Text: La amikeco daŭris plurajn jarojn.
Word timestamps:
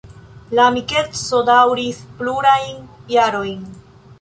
La 0.59 0.63
amikeco 0.69 1.41
daŭris 1.51 1.99
plurajn 2.23 2.83
jarojn. 3.17 3.63